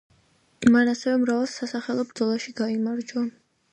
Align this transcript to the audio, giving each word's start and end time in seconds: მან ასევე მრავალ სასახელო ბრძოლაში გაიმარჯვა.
მან 0.75 0.87
ასევე 0.93 1.13
მრავალ 1.25 1.45
სასახელო 1.57 2.07
ბრძოლაში 2.13 2.59
გაიმარჯვა. 2.61 3.29